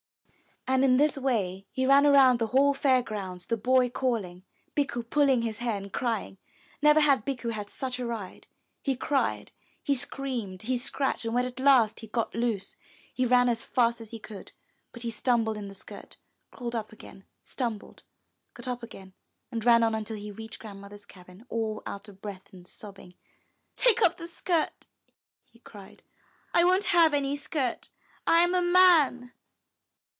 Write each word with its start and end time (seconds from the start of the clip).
And 0.67 0.85
in 0.85 0.97
this 0.97 1.17
way 1.17 1.65
he 1.71 1.87
ran 1.87 2.05
around 2.05 2.37
the 2.37 2.47
whole 2.47 2.75
Fair 2.75 3.01
grounds, 3.01 3.47
the 3.47 3.57
boy 3.57 3.89
calling, 3.89 4.43
Bikku 4.75 5.01
pulling 5.09 5.41
his 5.41 5.57
hair 5.57 5.75
and 5.75 5.91
crying. 5.91 6.37
Never 6.83 6.99
had 6.99 7.25
Bikku 7.25 7.49
had 7.49 7.67
such 7.69 7.97
a 7.99 8.05
ride. 8.05 8.45
He 8.81 8.95
cried, 8.95 9.51
he 9.83 9.95
screamed, 9.95 10.61
he 10.61 10.77
scratched, 10.77 11.25
and 11.25 11.33
when 11.33 11.45
at 11.45 11.59
last 11.59 12.01
he 12.01 12.07
got 12.07 12.35
loose, 12.35 12.77
he 13.11 13.25
ran 13.25 13.49
as 13.49 13.63
fast 13.63 13.99
as 13.99 14.11
he 14.11 14.19
could, 14.19 14.51
but 14.91 15.01
he 15.01 15.09
stumbled 15.09 15.57
in 15.57 15.67
the 15.67 15.73
skirt, 15.73 16.17
crawled 16.51 16.75
up 16.75 16.91
again, 16.93 17.25
stumbled, 17.41 18.03
got 18.53 18.67
up 18.67 18.83
again, 18.83 19.13
and 19.51 19.65
ran 19.65 19.81
on 19.81 19.95
until 19.95 20.15
he 20.15 20.31
reached 20.31 20.59
Grandmother's 20.59 21.05
cabin 21.07 21.43
all 21.49 21.81
out 21.87 22.07
of 22.07 22.21
breath 22.21 22.53
and 22.53 22.67
sobbing. 22.67 23.15
'Take 23.75 24.03
off 24.03 24.15
the 24.15 24.27
skirt," 24.27 24.87
he 25.41 25.57
cried. 25.57 26.03
''I 26.53 26.63
won't 26.63 26.93
have 26.95 27.13
any 27.15 27.35
skirt, 27.35 27.89
I 28.27 28.39
am 28.43 28.53
a 28.53 28.61
man." 28.61 29.33